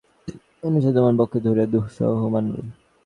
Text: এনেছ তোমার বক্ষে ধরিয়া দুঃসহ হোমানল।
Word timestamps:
এনেছ 0.63 0.85
তোমার 0.95 1.13
বক্ষে 1.19 1.39
ধরিয়া 1.45 1.67
দুঃসহ 1.73 2.09
হোমানল। 2.21 2.55